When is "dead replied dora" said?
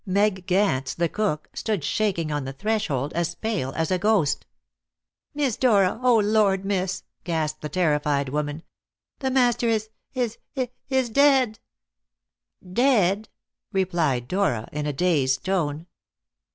12.67-14.67